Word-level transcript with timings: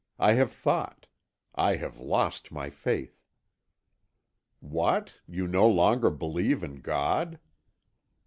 I 0.17 0.33
have 0.33 0.51
thought. 0.51 1.05
I 1.53 1.75
have 1.75 1.99
lost 1.99 2.51
my 2.51 2.71
faith." 2.71 3.21
"What? 4.59 5.19
You 5.27 5.47
no 5.47 5.67
longer 5.69 6.09
believe 6.09 6.63
in 6.63 6.77
God?" 6.81 7.37